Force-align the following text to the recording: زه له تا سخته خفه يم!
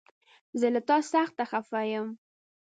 زه 0.59 0.67
له 0.73 0.81
تا 0.87 0.97
سخته 1.13 1.43
خفه 1.51 1.81
يم! 1.93 2.07